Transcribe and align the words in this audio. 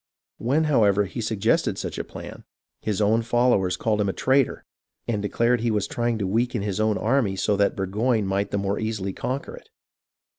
When, 0.39 0.63
however, 0.63 1.05
he 1.05 1.21
suggested 1.21 1.77
such 1.77 1.99
a 1.99 2.03
plan, 2.03 2.43
his 2.81 3.01
own 3.01 3.21
followers 3.21 3.77
called 3.77 4.01
him 4.01 4.09
a 4.09 4.13
traitor, 4.13 4.65
and 5.07 5.21
declared 5.21 5.61
he 5.61 5.69
was 5.69 5.85
trying 5.85 6.17
to 6.17 6.25
weaken 6.25 6.63
his 6.63 6.79
own 6.79 6.97
army 6.97 7.35
so 7.35 7.55
that 7.57 7.75
Burgoyne 7.75 8.25
might 8.25 8.49
the 8.49 8.57
more 8.57 8.79
easily 8.79 9.13
conquer 9.13 9.55
it. 9.55 9.69